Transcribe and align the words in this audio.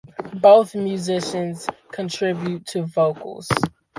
Both 0.41 0.73
musicians 0.73 1.67
contribute 1.91 2.65
to 2.69 2.87
vocals. 2.87 3.47